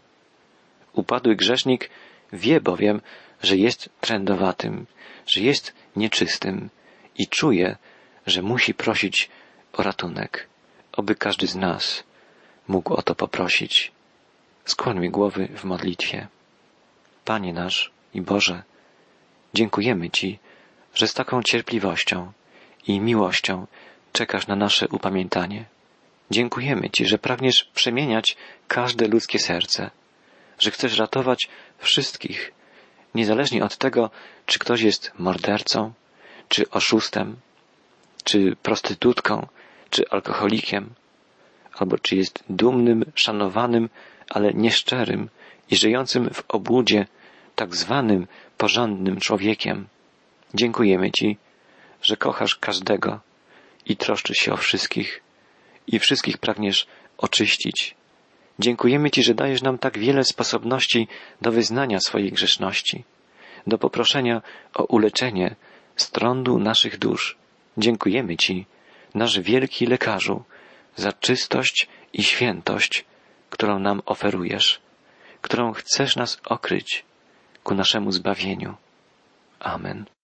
Upadły 0.92 1.37
grzesznik 1.37 1.90
wie 2.33 2.61
bowiem, 2.61 3.00
że 3.42 3.57
jest 3.57 3.90
trędowatym, 4.00 4.87
że 5.26 5.40
jest 5.40 5.74
nieczystym 5.96 6.70
i 7.18 7.26
czuje, 7.26 7.76
że 8.26 8.42
musi 8.42 8.74
prosić 8.74 9.31
o 9.72 9.83
ratunek, 9.83 10.48
oby 10.92 11.14
każdy 11.14 11.46
z 11.46 11.57
nas 11.57 12.05
mógł 12.68 12.94
o 12.94 13.02
to 13.02 13.14
poprosić. 13.14 13.92
Skłoń 14.64 15.11
głowy 15.11 15.48
w 15.57 15.64
modlitwie. 15.64 16.26
Panie 17.24 17.52
nasz 17.52 17.90
i 18.14 18.20
Boże, 18.20 18.62
dziękujemy 19.55 20.11
Ci, 20.11 20.38
że 20.96 21.09
z 21.09 21.14
taką 21.14 21.42
cierpliwością 21.42 22.32
i 22.87 23.00
miłością 23.00 23.66
czekasz 24.12 24.46
na 24.46 24.56
nasze 24.56 24.88
upamiętanie. 24.88 25.64
Dziękujemy 26.30 26.90
Ci, 26.90 27.06
że 27.06 27.18
pragniesz 27.18 27.64
przemieniać 27.64 28.37
każde 28.68 29.09
ludzkie 29.09 29.38
serce, 29.38 29.90
że 30.59 30.70
chcesz 30.70 30.98
ratować 30.98 31.48
wszystkich, 31.78 32.52
niezależnie 33.14 33.64
od 33.64 33.76
tego, 33.76 34.11
czy 34.46 34.59
ktoś 34.59 34.80
jest 34.82 35.12
mordercą, 35.18 35.92
czy 36.48 36.70
oszustem, 36.70 37.37
czy 38.24 38.56
prostytutką, 38.62 39.46
czy 39.90 40.09
alkoholikiem, 40.11 40.94
albo 41.78 41.98
czy 41.98 42.16
jest 42.16 42.44
dumnym, 42.50 43.04
szanowanym, 43.14 43.88
ale 44.30 44.54
nieszczerym 44.54 45.28
i 45.70 45.76
żyjącym 45.76 46.30
w 46.35 46.42
obłudzie, 46.48 47.06
tak 47.54 47.76
zwanym 47.76 48.26
porządnym 48.59 49.20
człowiekiem. 49.20 49.87
Dziękujemy 50.57 51.11
Ci, 51.11 51.37
że 52.03 52.16
kochasz 52.16 52.57
każdego 52.57 53.21
i 53.87 53.97
troszczysz 53.97 54.38
się 54.38 54.53
o 54.53 54.57
wszystkich 54.57 55.23
i 55.87 55.99
wszystkich 55.99 56.38
pragniesz 56.38 56.87
oczyścić. 57.19 57.95
Dziękujemy 58.59 59.11
Ci, 59.11 59.23
że 59.23 59.35
dajesz 59.35 59.62
nam 59.62 59.79
tak 59.79 59.99
wiele 59.99 60.25
sposobności 60.25 61.09
do 61.42 61.53
wyznania 61.53 62.01
swojej 62.01 62.33
grzeszności, 62.33 63.05
do 63.66 63.79
poproszenia 63.79 64.42
o 64.75 64.85
uleczenie 64.85 65.57
strądu 65.97 66.59
naszych 66.59 66.99
dusz. 66.99 67.37
Dziękujemy 67.79 68.37
Ci, 68.37 68.66
nasz 69.14 69.40
wielki 69.40 69.87
lekarzu, 69.87 70.45
za 70.97 71.12
czystość 71.12 71.88
i 72.12 72.23
świętość, 72.23 73.05
którą 73.51 73.79
nam 73.79 74.03
oferujesz, 74.07 74.81
którą 75.40 75.73
chcesz 75.73 76.16
nas 76.16 76.40
okryć 76.45 77.05
ku 77.64 77.75
naszemu 77.75 78.12
zbawieniu. 78.12 78.75
Amen. 79.61 80.15